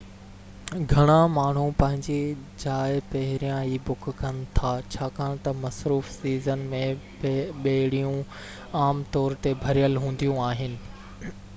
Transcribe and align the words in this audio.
گهڻا 0.91 1.15
ماڻهو 1.33 1.65
پنهنجي 1.81 2.15
جاءَ 2.63 2.95
پهريان 3.11 3.59
ئي 3.73 3.75
بُڪ 3.89 4.09
ڪن 4.21 4.39
ٿا 4.59 4.71
ڇاڪان 4.95 5.37
تہ 5.49 5.53
مصروف 5.65 6.09
سيزن 6.15 6.65
م 6.73 7.37
ٻيڙيون 7.67 8.19
عام 8.81 9.05
طور 9.17 9.37
تي 9.45 9.53
ڀريل 9.67 10.01
هونديون 10.07 10.43
آهن 10.49 10.75